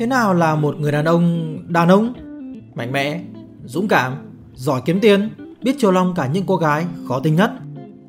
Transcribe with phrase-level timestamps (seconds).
[0.00, 2.12] Thế nào là một người đàn ông đàn ông?
[2.74, 3.20] Mạnh mẽ,
[3.64, 4.12] dũng cảm,
[4.54, 5.30] giỏi kiếm tiền,
[5.62, 7.50] biết chiều lòng cả những cô gái khó tính nhất.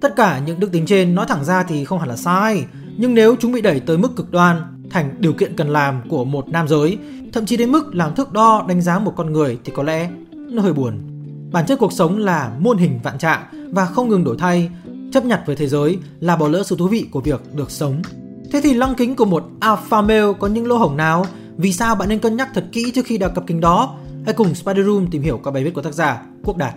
[0.02, 2.66] Tất cả những đức tính trên nói thẳng ra thì không hẳn là sai,
[2.98, 6.26] nhưng nếu chúng bị đẩy tới mức cực đoan thành điều kiện cần làm của
[6.26, 6.98] một nam giới,
[7.34, 10.10] thậm chí đến mức làm thước đo đánh giá một con người thì có lẽ
[10.32, 10.94] nó hơi buồn.
[11.52, 14.70] Bản chất cuộc sống là muôn hình vạn trạng và không ngừng đổi thay,
[15.12, 18.02] chấp nhặt với thế giới là bỏ lỡ sự thú vị của việc được sống.
[18.52, 21.26] Thế thì lăng kính của một alpha male có những lỗ hổng nào?
[21.62, 23.98] Vì sao bạn nên cân nhắc thật kỹ trước khi đọc cặp kính đó?
[24.26, 26.74] Hãy cùng Spider Room tìm hiểu qua bài viết của tác giả Quốc Đạt.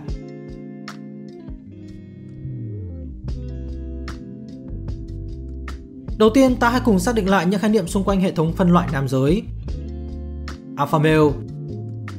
[6.17, 8.53] Đầu tiên, ta hãy cùng xác định lại những khái niệm xung quanh hệ thống
[8.53, 9.43] phân loại nam giới.
[10.77, 11.29] Alpha male.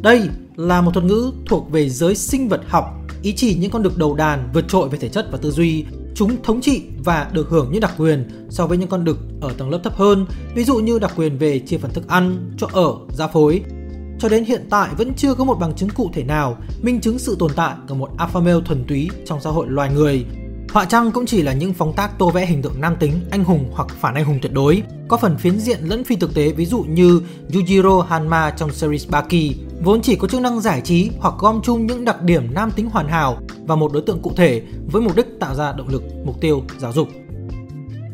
[0.02, 2.84] Đây là một thuật ngữ thuộc về giới sinh vật học,
[3.22, 5.84] ý chỉ những con đực đầu đàn vượt trội về thể chất và tư duy.
[6.16, 9.52] Chúng thống trị và được hưởng những đặc quyền so với những con đực ở
[9.58, 12.66] tầng lớp thấp hơn, ví dụ như đặc quyền về chia phần thức ăn, chỗ
[12.72, 13.62] ở, gia phối.
[14.18, 17.18] Cho đến hiện tại vẫn chưa có một bằng chứng cụ thể nào minh chứng
[17.18, 20.24] sự tồn tại của một alpha male thuần túy trong xã hội loài người.
[20.72, 23.44] Họa trăng cũng chỉ là những phóng tác tô vẽ hình tượng nam tính, anh
[23.44, 26.52] hùng hoặc phản anh hùng tuyệt đối, có phần phiến diện lẫn phi thực tế
[26.52, 31.10] ví dụ như Yujiro Hanma trong series Baki, vốn chỉ có chức năng giải trí
[31.18, 34.32] hoặc gom chung những đặc điểm nam tính hoàn hảo và một đối tượng cụ
[34.36, 37.08] thể với mục đích tạo ra động lực, mục tiêu, giáo dục.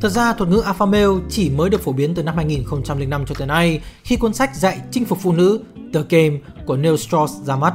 [0.01, 3.35] Thật ra thuật ngữ alpha male chỉ mới được phổ biến từ năm 2005 cho
[3.39, 5.61] tới nay khi cuốn sách dạy chinh phục phụ nữ
[5.95, 7.75] The Game của Neil Strauss ra mắt.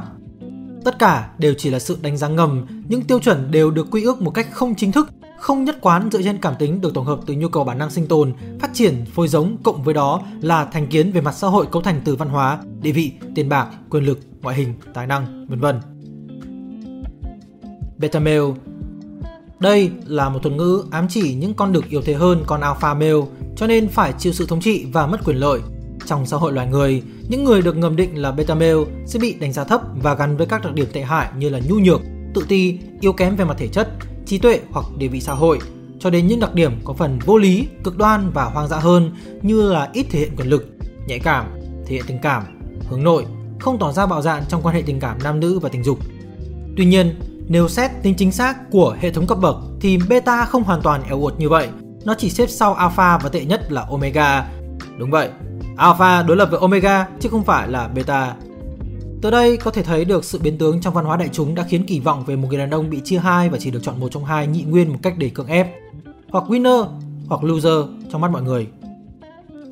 [0.84, 4.02] Tất cả đều chỉ là sự đánh giá ngầm, những tiêu chuẩn đều được quy
[4.02, 7.04] ước một cách không chính thức, không nhất quán dựa trên cảm tính được tổng
[7.04, 10.22] hợp từ nhu cầu bản năng sinh tồn, phát triển, phôi giống cộng với đó
[10.40, 13.48] là thành kiến về mặt xã hội cấu thành từ văn hóa, địa vị, tiền
[13.48, 15.80] bạc, quyền lực, ngoại hình, tài năng, vân vân.
[17.98, 18.40] Beta male
[19.60, 22.94] đây là một thuật ngữ ám chỉ những con đực yếu thế hơn con alpha
[22.94, 23.12] male,
[23.56, 25.60] cho nên phải chịu sự thống trị và mất quyền lợi.
[26.06, 29.34] Trong xã hội loài người, những người được ngầm định là beta male sẽ bị
[29.40, 32.00] đánh giá thấp và gắn với các đặc điểm tệ hại như là nhu nhược,
[32.34, 33.88] tự ti, yếu kém về mặt thể chất,
[34.26, 35.58] trí tuệ hoặc địa vị xã hội,
[35.98, 39.10] cho đến những đặc điểm có phần vô lý, cực đoan và hoang dã hơn
[39.42, 40.66] như là ít thể hiện quyền lực,
[41.06, 41.46] nhạy cảm,
[41.86, 42.42] thể hiện tình cảm,
[42.88, 43.24] hướng nội,
[43.60, 45.98] không tỏ ra bạo dạn trong quan hệ tình cảm nam nữ và tình dục.
[46.76, 47.18] Tuy nhiên,
[47.48, 51.02] nếu xét tính chính xác của hệ thống cấp bậc thì beta không hoàn toàn
[51.02, 51.68] eo uột như vậy.
[52.04, 54.48] Nó chỉ xếp sau alpha và tệ nhất là omega.
[54.98, 55.28] Đúng vậy,
[55.76, 58.34] alpha đối lập với omega chứ không phải là beta.
[59.22, 61.62] Từ đây có thể thấy được sự biến tướng trong văn hóa đại chúng đã
[61.68, 64.00] khiến kỳ vọng về một người đàn ông bị chia hai và chỉ được chọn
[64.00, 65.74] một trong hai nhị nguyên một cách để cưỡng ép.
[66.30, 66.86] Hoặc winner
[67.28, 68.66] hoặc loser trong mắt mọi người.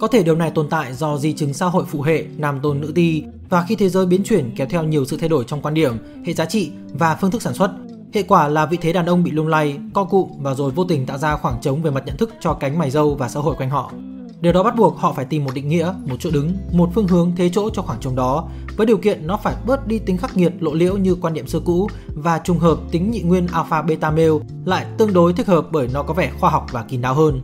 [0.01, 2.81] Có thể điều này tồn tại do di chứng xã hội phụ hệ nam tôn
[2.81, 5.63] nữ ti và khi thế giới biến chuyển kéo theo nhiều sự thay đổi trong
[5.63, 5.97] quan điểm,
[6.27, 7.71] hệ giá trị và phương thức sản xuất.
[8.13, 10.85] Hệ quả là vị thế đàn ông bị lung lay, co cụm và rồi vô
[10.85, 13.41] tình tạo ra khoảng trống về mặt nhận thức cho cánh mày râu và xã
[13.41, 13.93] hội quanh họ.
[14.41, 17.09] Điều đó bắt buộc họ phải tìm một định nghĩa, một chỗ đứng, một phương
[17.09, 20.17] hướng thế chỗ cho khoảng trống đó, với điều kiện nó phải bớt đi tính
[20.17, 23.47] khắc nghiệt lộ liễu như quan niệm xưa cũ và trùng hợp tính nhị nguyên
[23.47, 24.29] alpha beta male
[24.65, 27.41] lại tương đối thích hợp bởi nó có vẻ khoa học và kín đáo hơn.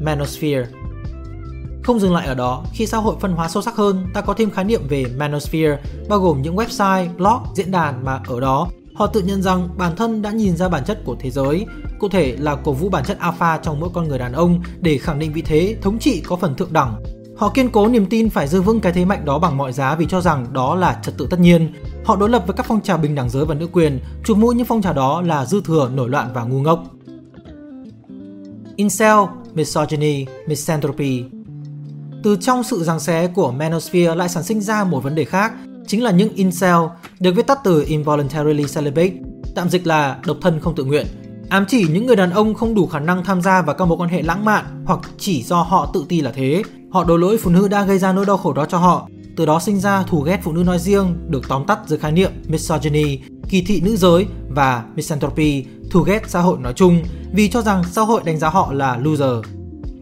[0.00, 0.66] Manosphere
[1.82, 4.34] không dừng lại ở đó, khi xã hội phân hóa sâu sắc hơn, ta có
[4.34, 5.78] thêm khái niệm về manosphere,
[6.08, 9.96] bao gồm những website, blog, diễn đàn mà ở đó họ tự nhận rằng bản
[9.96, 11.66] thân đã nhìn ra bản chất của thế giới,
[11.98, 14.98] cụ thể là cổ vũ bản chất alpha trong mỗi con người đàn ông để
[14.98, 17.02] khẳng định vị thế thống trị có phần thượng đẳng.
[17.36, 19.94] Họ kiên cố niềm tin phải giữ vững cái thế mạnh đó bằng mọi giá
[19.94, 21.72] vì cho rằng đó là trật tự tất nhiên.
[22.04, 24.54] Họ đối lập với các phong trào bình đẳng giới và nữ quyền, chụp mũi
[24.54, 26.84] những phong trào đó là dư thừa, nổi loạn và ngu ngốc.
[28.76, 29.18] Incel,
[29.54, 31.24] misogyny, misanthropy
[32.22, 35.52] từ trong sự giằng xé của manosphere lại sản sinh ra một vấn đề khác,
[35.86, 36.76] chính là những incel,
[37.20, 39.12] được viết tắt từ involuntarily celibate,
[39.54, 41.06] tạm dịch là độc thân không tự nguyện,
[41.48, 43.98] ám chỉ những người đàn ông không đủ khả năng tham gia vào các mối
[43.98, 46.62] quan hệ lãng mạn hoặc chỉ do họ tự ti là thế.
[46.90, 49.46] Họ đổ lỗi phụ nữ đã gây ra nỗi đau khổ đó cho họ, từ
[49.46, 52.30] đó sinh ra thù ghét phụ nữ nói riêng được tóm tắt dưới khái niệm
[52.48, 53.18] misogyny,
[53.48, 57.82] kỳ thị nữ giới và misanthropy, thù ghét xã hội nói chung vì cho rằng
[57.90, 59.44] xã hội đánh giá họ là loser.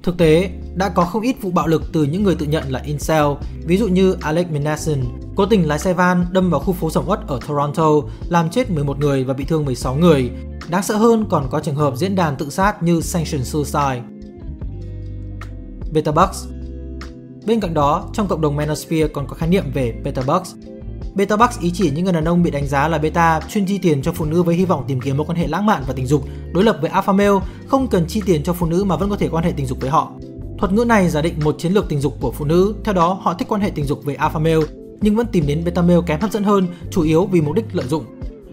[0.03, 2.81] Thực tế, đã có không ít vụ bạo lực từ những người tự nhận là
[2.85, 3.25] incel,
[3.65, 5.05] ví dụ như Alex Minassian,
[5.37, 7.91] cố tình lái xe van đâm vào khu phố sầm uất ở Toronto,
[8.29, 10.31] làm chết 11 người và bị thương 16 người.
[10.69, 14.03] Đáng sợ hơn còn có trường hợp diễn đàn tự sát như Sanction Suicide.
[15.93, 16.47] Beta Bucks
[17.47, 20.55] Bên cạnh đó, trong cộng đồng Manosphere còn có khái niệm về Beta Bucks.
[21.15, 23.79] Beta Bucks ý chỉ những người đàn ông bị đánh giá là beta chuyên chi
[23.79, 25.95] tiền cho phụ nữ với hy vọng tìm kiếm mối quan hệ lãng mạn và
[25.95, 28.97] tình dục, đối lập với alpha male không cần chi tiền cho phụ nữ mà
[28.97, 30.13] vẫn có thể quan hệ tình dục với họ.
[30.61, 33.19] Thuật ngữ này giả định một chiến lược tình dục của phụ nữ, theo đó
[33.23, 34.61] họ thích quan hệ tình dục với alpha male
[35.01, 37.65] nhưng vẫn tìm đến beta male kém hấp dẫn hơn, chủ yếu vì mục đích
[37.73, 38.05] lợi dụng.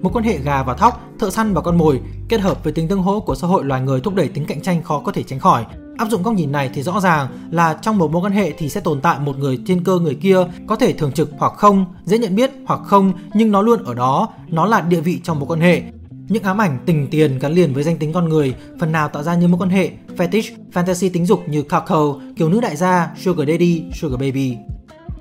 [0.01, 2.87] Một quan hệ gà và thóc, thợ săn và con mồi kết hợp với tính
[2.87, 5.23] tương hỗ của xã hội loài người thúc đẩy tính cạnh tranh khó có thể
[5.23, 5.65] tránh khỏi,
[5.97, 8.69] Áp dụng góc nhìn này thì rõ ràng là trong một mối quan hệ thì
[8.69, 10.37] sẽ tồn tại một người thiên cơ người kia
[10.67, 13.93] có thể thường trực hoặc không, dễ nhận biết hoặc không nhưng nó luôn ở
[13.93, 15.81] đó, nó là địa vị trong mối quan hệ.
[16.29, 19.23] Những ám ảnh tình tiền gắn liền với danh tính con người phần nào tạo
[19.23, 23.11] ra những mối quan hệ fetish, fantasy tính dục như cuckold, kiểu nữ đại gia,
[23.17, 24.57] sugar daddy, sugar baby.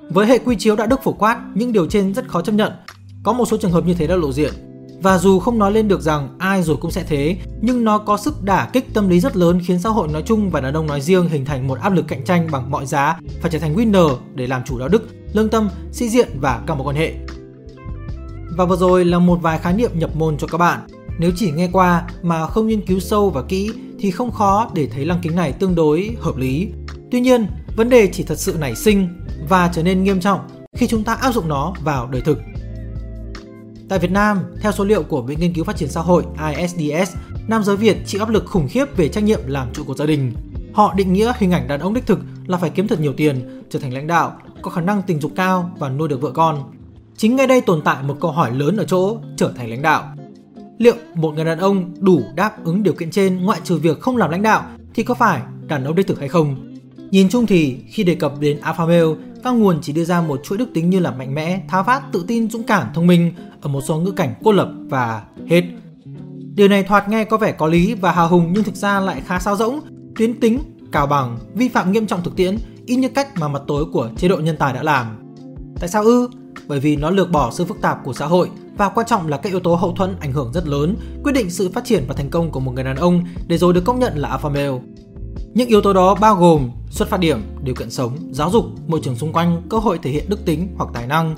[0.09, 2.71] Với hệ quy chiếu đạo đức phổ quát, những điều trên rất khó chấp nhận.
[3.23, 4.53] Có một số trường hợp như thế đã lộ diện.
[5.01, 8.17] Và dù không nói lên được rằng ai rồi cũng sẽ thế, nhưng nó có
[8.17, 10.87] sức đả kích tâm lý rất lớn khiến xã hội nói chung và đàn ông
[10.87, 13.75] nói riêng hình thành một áp lực cạnh tranh bằng mọi giá phải trở thành
[13.75, 17.13] winner để làm chủ đạo đức, lương tâm, sĩ diện và các mối quan hệ.
[18.57, 20.79] Và vừa rồi là một vài khái niệm nhập môn cho các bạn.
[21.19, 24.87] Nếu chỉ nghe qua mà không nghiên cứu sâu và kỹ thì không khó để
[24.87, 26.69] thấy lăng kính này tương đối hợp lý.
[27.11, 29.07] Tuy nhiên, vấn đề chỉ thật sự nảy sinh
[29.49, 30.39] và trở nên nghiêm trọng
[30.73, 32.37] khi chúng ta áp dụng nó vào đời thực.
[33.89, 36.23] Tại Việt Nam, theo số liệu của Viện Nghiên cứu Phát triển Xã hội
[36.55, 37.15] ISDS,
[37.47, 40.05] nam giới Việt chịu áp lực khủng khiếp về trách nhiệm làm trụ cột gia
[40.05, 40.33] đình.
[40.73, 43.63] Họ định nghĩa hình ảnh đàn ông đích thực là phải kiếm thật nhiều tiền,
[43.69, 46.71] trở thành lãnh đạo, có khả năng tình dục cao và nuôi được vợ con.
[47.17, 50.15] Chính ngay đây tồn tại một câu hỏi lớn ở chỗ trở thành lãnh đạo.
[50.77, 54.17] Liệu một người đàn ông đủ đáp ứng điều kiện trên ngoại trừ việc không
[54.17, 54.63] làm lãnh đạo
[54.93, 56.77] thì có phải đàn ông đích thực hay không?
[57.11, 59.05] Nhìn chung thì khi đề cập đến alpha male,
[59.43, 62.03] các nguồn chỉ đưa ra một chuỗi đức tính như là mạnh mẽ, tháo vát,
[62.11, 65.63] tự tin, dũng cảm, thông minh ở một số ngữ cảnh cô lập và hết.
[66.55, 69.21] Điều này thoạt nghe có vẻ có lý và hào hùng nhưng thực ra lại
[69.25, 69.79] khá sao rỗng,
[70.15, 70.59] tuyến tính,
[70.91, 74.09] cào bằng, vi phạm nghiêm trọng thực tiễn, y như cách mà mặt tối của
[74.17, 75.07] chế độ nhân tài đã làm.
[75.79, 76.29] Tại sao ư?
[76.67, 79.37] Bởi vì nó lược bỏ sự phức tạp của xã hội và quan trọng là
[79.37, 82.13] các yếu tố hậu thuẫn ảnh hưởng rất lớn, quyết định sự phát triển và
[82.13, 84.79] thành công của một người đàn ông để rồi được công nhận là alpha male.
[85.53, 88.99] Những yếu tố đó bao gồm xuất phát điểm, điều kiện sống, giáo dục, môi
[89.03, 91.35] trường xung quanh, cơ hội thể hiện đức tính hoặc tài năng.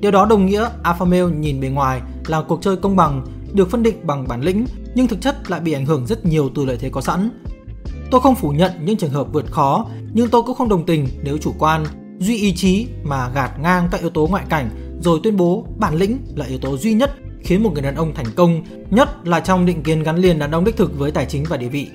[0.00, 3.70] Điều đó đồng nghĩa alpha male nhìn bề ngoài là cuộc chơi công bằng, được
[3.70, 6.64] phân định bằng bản lĩnh nhưng thực chất lại bị ảnh hưởng rất nhiều từ
[6.64, 7.30] lợi thế có sẵn.
[8.10, 11.08] Tôi không phủ nhận những trường hợp vượt khó, nhưng tôi cũng không đồng tình
[11.22, 11.84] nếu chủ quan,
[12.18, 14.70] duy ý chí mà gạt ngang các yếu tố ngoại cảnh
[15.00, 18.14] rồi tuyên bố bản lĩnh là yếu tố duy nhất khiến một người đàn ông
[18.14, 21.26] thành công, nhất là trong định kiến gắn liền đàn ông đích thực với tài
[21.26, 21.88] chính và địa vị.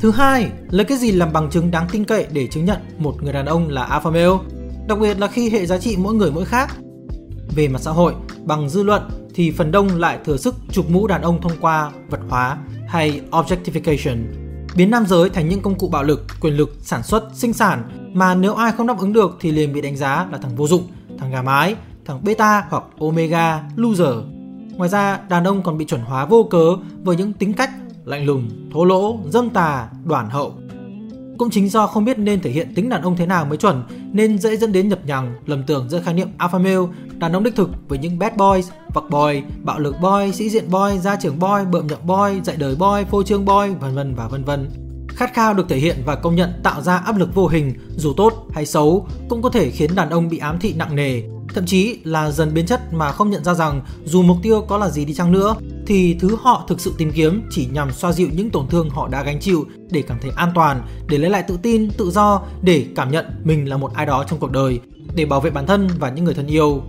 [0.00, 3.22] Thứ hai, lấy cái gì làm bằng chứng đáng tin cậy để chứng nhận một
[3.22, 4.38] người đàn ông là alpha male,
[4.88, 6.76] đặc biệt là khi hệ giá trị mỗi người mỗi khác.
[7.54, 8.14] Về mặt xã hội,
[8.44, 9.02] bằng dư luận
[9.34, 13.20] thì phần đông lại thừa sức chụp mũ đàn ông thông qua vật hóa hay
[13.30, 14.16] objectification,
[14.76, 17.82] biến nam giới thành những công cụ bạo lực, quyền lực, sản xuất, sinh sản
[18.14, 20.68] mà nếu ai không đáp ứng được thì liền bị đánh giá là thằng vô
[20.68, 20.82] dụng,
[21.18, 21.74] thằng gà mái,
[22.10, 24.14] thằng beta hoặc omega, loser.
[24.76, 27.70] Ngoài ra, đàn ông còn bị chuẩn hóa vô cớ với những tính cách
[28.04, 30.54] lạnh lùng, thô lỗ, dâm tà, đoàn hậu.
[31.38, 33.82] Cũng chính do không biết nên thể hiện tính đàn ông thế nào mới chuẩn
[34.12, 36.76] nên dễ dẫn đến nhập nhằng, lầm tưởng giữa khái niệm alpha male,
[37.18, 40.70] đàn ông đích thực với những bad boys, vặc boy, bạo lực boy, sĩ diện
[40.70, 44.14] boy, gia trưởng boy, bợm nhậm boy, dạy đời boy, phô trương boy, vân vân
[44.14, 44.70] và vân vân.
[45.08, 48.12] Khát khao được thể hiện và công nhận tạo ra áp lực vô hình, dù
[48.16, 51.22] tốt hay xấu, cũng có thể khiến đàn ông bị ám thị nặng nề,
[51.54, 54.78] thậm chí là dần biến chất mà không nhận ra rằng dù mục tiêu có
[54.78, 55.54] là gì đi chăng nữa
[55.86, 59.08] thì thứ họ thực sự tìm kiếm chỉ nhằm xoa dịu những tổn thương họ
[59.08, 62.42] đã gánh chịu để cảm thấy an toàn, để lấy lại tự tin, tự do,
[62.62, 64.80] để cảm nhận mình là một ai đó trong cuộc đời,
[65.14, 66.82] để bảo vệ bản thân và những người thân yêu.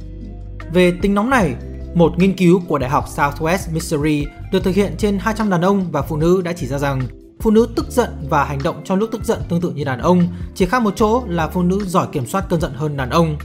[0.74, 1.56] Về tính nóng này,
[1.94, 5.92] một nghiên cứu của Đại học Southwest Missouri được thực hiện trên 200 đàn ông
[5.92, 7.02] và phụ nữ đã chỉ ra rằng
[7.40, 10.00] phụ nữ tức giận và hành động trong lúc tức giận tương tự như đàn
[10.00, 13.10] ông, chỉ khác một chỗ là phụ nữ giỏi kiểm soát cơn giận hơn đàn
[13.10, 13.38] ông.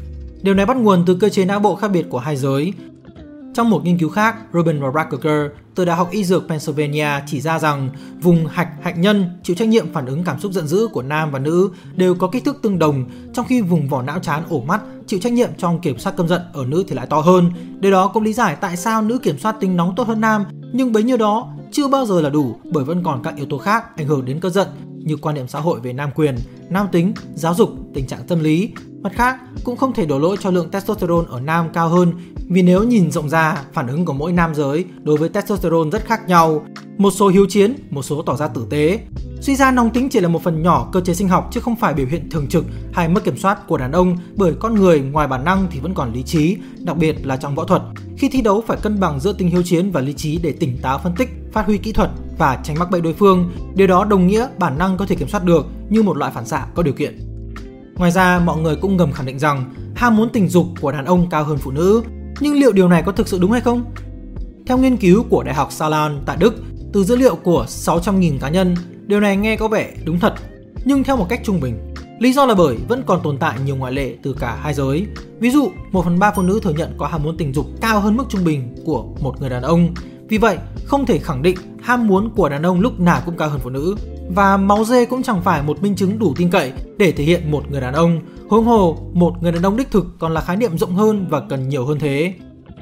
[0.43, 2.72] Điều này bắt nguồn từ cơ chế não bộ khác biệt của hai giới.
[3.55, 7.41] Trong một nghiên cứu khác, Ruben và Rackeger từ Đại học Y Dược Pennsylvania chỉ
[7.41, 7.89] ra rằng
[8.20, 11.31] vùng hạch hạnh nhân chịu trách nhiệm phản ứng cảm xúc giận dữ của nam
[11.31, 14.60] và nữ đều có kích thước tương đồng, trong khi vùng vỏ não chán ổ
[14.60, 17.51] mắt chịu trách nhiệm trong kiểm soát cơn giận ở nữ thì lại to hơn.
[17.81, 20.44] Điều đó cũng lý giải tại sao nữ kiểm soát tính nóng tốt hơn nam,
[20.72, 23.58] nhưng bấy nhiêu đó chưa bao giờ là đủ bởi vẫn còn các yếu tố
[23.58, 24.69] khác ảnh hưởng đến cơn giận
[24.99, 26.37] như quan niệm xã hội về nam quyền,
[26.69, 28.70] nam tính, giáo dục, tình trạng tâm lý.
[29.06, 32.13] Mặt khác, cũng không thể đổ lỗi cho lượng testosterone ở nam cao hơn
[32.48, 36.05] vì nếu nhìn rộng ra, phản ứng của mỗi nam giới đối với testosterone rất
[36.05, 36.67] khác nhau.
[36.98, 39.01] Một số hiếu chiến, một số tỏ ra tử tế.
[39.41, 41.77] Suy ra nóng tính chỉ là một phần nhỏ cơ chế sinh học chứ không
[41.77, 45.01] phải biểu hiện thường trực hay mất kiểm soát của đàn ông bởi con người
[45.01, 47.82] ngoài bản năng thì vẫn còn lý trí, đặc biệt là trong võ thuật.
[48.19, 50.79] Khi thi đấu phải cân bằng giữa tình hiếu chiến và lý trí để tỉnh
[50.82, 53.51] táo phân tích, phát huy kỹ thuật và tránh mắc bẫy đối phương.
[53.75, 56.46] Điều đó đồng nghĩa bản năng có thể kiểm soát được như một loại phản
[56.46, 57.26] xạ có điều kiện.
[57.96, 61.05] Ngoài ra, mọi người cũng ngầm khẳng định rằng ham muốn tình dục của đàn
[61.05, 62.03] ông cao hơn phụ nữ.
[62.41, 63.84] Nhưng liệu điều này có thực sự đúng hay không?
[64.67, 66.55] Theo nghiên cứu của Đại học Saarland tại Đức,
[66.93, 68.74] từ dữ liệu của 600.000 cá nhân,
[69.06, 70.34] điều này nghe có vẻ đúng thật,
[70.84, 71.94] nhưng theo một cách trung bình.
[72.19, 75.06] Lý do là bởi vẫn còn tồn tại nhiều ngoại lệ từ cả hai giới.
[75.38, 78.00] Ví dụ, 1 phần 3 phụ nữ thừa nhận có ham muốn tình dục cao
[78.00, 79.94] hơn mức trung bình của một người đàn ông.
[80.29, 83.48] Vì vậy, không thể khẳng định ham muốn của đàn ông lúc nào cũng cao
[83.48, 83.96] hơn phụ nữ.
[84.29, 87.51] Và máu dê cũng chẳng phải một minh chứng đủ tin cậy để thể hiện
[87.51, 88.21] một người đàn ông.
[88.49, 91.41] Huống hồ, một người đàn ông đích thực còn là khái niệm rộng hơn và
[91.41, 92.35] cần nhiều hơn thế.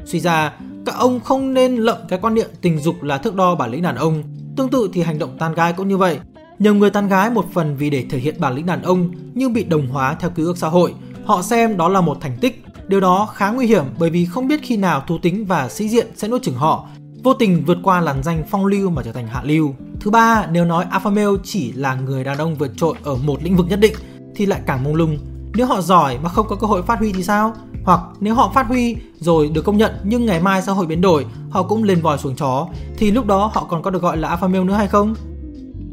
[0.04, 0.52] Suy ra,
[0.86, 3.82] các ông không nên lậm cái quan niệm tình dục là thước đo bản lĩnh
[3.82, 4.22] đàn ông.
[4.56, 6.18] Tương tự thì hành động tan gái cũng như vậy.
[6.58, 9.52] Nhiều người tan gái một phần vì để thể hiện bản lĩnh đàn ông nhưng
[9.52, 10.94] bị đồng hóa theo ký ức xã hội.
[11.24, 12.64] Họ xem đó là một thành tích.
[12.88, 15.88] Điều đó khá nguy hiểm bởi vì không biết khi nào thú tính và sĩ
[15.88, 16.88] diện sẽ nuốt chửng họ,
[17.24, 19.74] vô tình vượt qua làn danh phong lưu mà trở thành hạ lưu.
[20.00, 23.42] Thứ ba, nếu nói alpha male chỉ là người đàn ông vượt trội ở một
[23.42, 23.94] lĩnh vực nhất định
[24.34, 25.18] thì lại càng mông lung.
[25.54, 27.52] Nếu họ giỏi mà không có cơ hội phát huy thì sao?
[27.84, 31.00] Hoặc nếu họ phát huy rồi được công nhận nhưng ngày mai xã hội biến
[31.00, 32.66] đổi, họ cũng lên vòi xuống chó
[32.96, 35.14] thì lúc đó họ còn có được gọi là alpha male nữa hay không?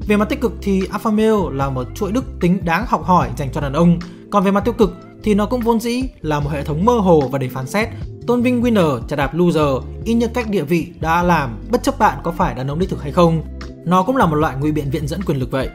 [0.08, 3.30] Về mặt tích cực thì alpha male là một chuỗi đức tính đáng học hỏi
[3.38, 4.00] dành cho đàn ông,
[4.32, 6.94] còn về mặt tiêu cực thì nó cũng vốn dĩ là một hệ thống mơ
[6.94, 7.90] hồ và để phán xét,
[8.32, 12.00] tôn vinh winner trả đạp loser, in như cách địa vị đã làm bất chấp
[12.00, 13.42] bạn có phải đàn ông đích thực hay không.
[13.86, 15.70] Nó cũng là một loại ngụy biện viện dẫn quyền lực vậy.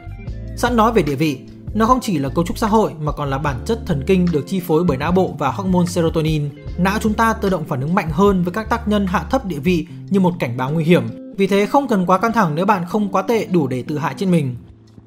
[0.55, 1.39] Sẵn nói về địa vị,
[1.73, 4.27] nó không chỉ là cấu trúc xã hội mà còn là bản chất thần kinh
[4.31, 6.49] được chi phối bởi não bộ và hormone serotonin.
[6.77, 9.45] Não chúng ta tự động phản ứng mạnh hơn với các tác nhân hạ thấp
[9.45, 11.03] địa vị như một cảnh báo nguy hiểm.
[11.37, 13.97] Vì thế không cần quá căng thẳng nếu bạn không quá tệ đủ để tự
[13.97, 14.55] hại trên mình.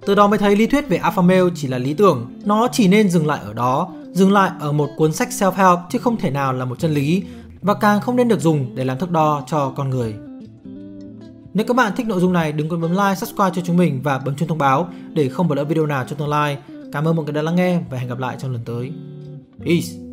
[0.07, 2.88] Từ đó mới thấy lý thuyết về alpha male chỉ là lý tưởng, nó chỉ
[2.88, 6.31] nên dừng lại ở đó, dừng lại ở một cuốn sách self-help chứ không thể
[6.31, 7.23] nào là một chân lý
[7.62, 10.14] và càng không nên được dùng để làm thước đo cho con người.
[11.55, 14.00] Nếu các bạn thích nội dung này, đừng quên bấm like, subscribe cho chúng mình
[14.02, 16.59] và bấm chuông thông báo để không bỏ lỡ video nào trong tương lai.
[16.93, 18.93] Cảm ơn mọi người đã lắng nghe và hẹn gặp lại trong lần tới.
[19.64, 20.10] Peace!